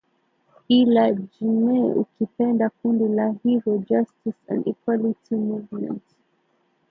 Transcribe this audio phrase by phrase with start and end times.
[0.77, 6.03] i la jme ukipenda kundi la hero justice and equality movement